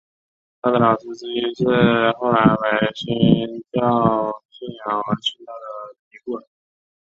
[0.63, 1.63] 他的老师之一是
[2.17, 3.13] 后来为新
[3.71, 6.43] 教信仰而殉道的迪布尔。